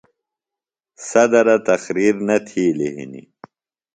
صدرہ 1.09 1.57
تقریر 1.67 2.15
نہ 2.27 2.37
تِھیلیۡ 2.47 2.93
ہِنیۡ۔ 2.95 3.27